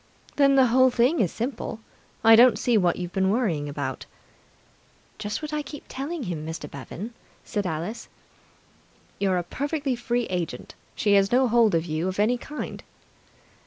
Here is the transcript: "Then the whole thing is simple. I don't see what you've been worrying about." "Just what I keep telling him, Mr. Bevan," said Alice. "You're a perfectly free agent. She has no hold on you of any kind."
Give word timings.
"Then 0.35 0.55
the 0.55 0.65
whole 0.65 0.89
thing 0.89 1.19
is 1.19 1.31
simple. 1.31 1.79
I 2.23 2.35
don't 2.35 2.57
see 2.57 2.75
what 2.75 2.95
you've 2.95 3.13
been 3.13 3.29
worrying 3.29 3.69
about." 3.69 4.07
"Just 5.19 5.43
what 5.43 5.53
I 5.53 5.61
keep 5.61 5.83
telling 5.87 6.23
him, 6.23 6.43
Mr. 6.43 6.67
Bevan," 6.67 7.13
said 7.43 7.67
Alice. 7.67 8.09
"You're 9.19 9.37
a 9.37 9.43
perfectly 9.43 9.95
free 9.95 10.25
agent. 10.25 10.73
She 10.95 11.13
has 11.13 11.31
no 11.31 11.47
hold 11.47 11.75
on 11.75 11.83
you 11.83 12.07
of 12.07 12.19
any 12.19 12.39
kind." 12.39 12.81